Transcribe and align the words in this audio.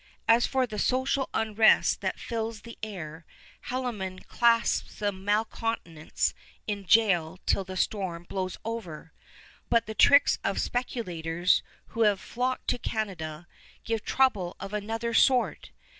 As 0.27 0.47
for 0.47 0.65
the 0.65 0.79
social 0.79 1.29
unrest 1.31 2.01
that 2.01 2.19
fills 2.19 2.61
the 2.61 2.75
air, 2.81 3.23
Haldimand 3.69 4.25
claps 4.27 4.79
the 4.97 5.11
malcontents 5.11 6.33
in 6.65 6.87
jail 6.87 7.37
till 7.45 7.63
the 7.63 7.77
storm 7.77 8.23
blows 8.23 8.57
over; 8.65 9.13
but 9.69 9.85
the 9.85 9.93
tricks 9.93 10.39
of 10.43 10.59
speculators, 10.59 11.61
who 11.89 12.01
have 12.01 12.19
flocked 12.19 12.67
to 12.69 12.79
Canada, 12.79 13.45
give 13.83 14.03
trouble 14.03 14.55
of 14.59 14.73
another 14.73 15.13
sort. 15.13 15.69